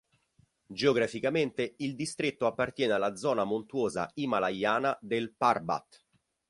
Geograficamente 0.65 1.75
il 1.77 1.93
distretto 1.93 2.47
appartiene 2.47 2.93
alla 2.93 3.15
zona 3.15 3.43
montuosa 3.43 4.09
himalayana 4.15 4.97
del 4.99 5.31
Parbat. 5.35 6.03